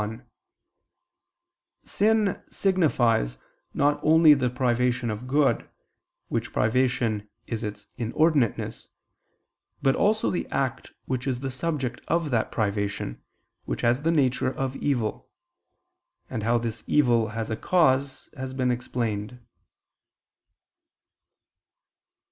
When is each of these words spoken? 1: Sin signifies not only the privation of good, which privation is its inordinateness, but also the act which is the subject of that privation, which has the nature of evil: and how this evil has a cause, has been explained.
1: 0.01 0.25
Sin 1.85 2.41
signifies 2.49 3.37
not 3.71 3.99
only 4.01 4.33
the 4.33 4.49
privation 4.49 5.11
of 5.11 5.27
good, 5.27 5.69
which 6.27 6.51
privation 6.51 7.29
is 7.45 7.63
its 7.63 7.85
inordinateness, 7.99 8.87
but 9.79 9.95
also 9.95 10.31
the 10.31 10.49
act 10.49 10.91
which 11.05 11.27
is 11.27 11.41
the 11.41 11.51
subject 11.51 12.01
of 12.07 12.31
that 12.31 12.51
privation, 12.51 13.21
which 13.65 13.81
has 13.81 14.01
the 14.01 14.09
nature 14.11 14.51
of 14.51 14.75
evil: 14.77 15.29
and 16.31 16.41
how 16.41 16.57
this 16.57 16.83
evil 16.87 17.27
has 17.27 17.51
a 17.51 17.55
cause, 17.55 18.27
has 18.35 18.55
been 18.55 18.71
explained. 18.71 19.39